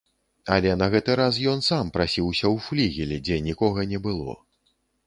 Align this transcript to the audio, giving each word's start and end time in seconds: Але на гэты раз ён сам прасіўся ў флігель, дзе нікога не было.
Але 0.55 0.71
на 0.81 0.87
гэты 0.95 1.17
раз 1.19 1.37
ён 1.53 1.61
сам 1.69 1.93
прасіўся 1.99 2.45
ў 2.55 2.67
флігель, 2.69 3.17
дзе 3.29 3.41
нікога 3.51 3.91
не 3.95 4.03
было. 4.09 4.33